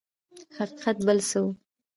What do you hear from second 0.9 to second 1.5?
بل څه و.